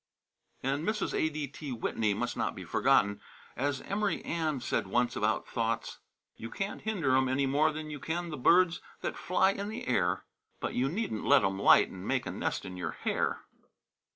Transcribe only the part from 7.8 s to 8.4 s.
you can the